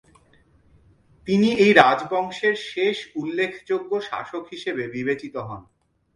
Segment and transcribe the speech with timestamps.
[1.27, 5.61] তিনি এই রাজবংশের শেষ উল্লেখযোগ্য শাসক হিসেবে বিবেচিত হন।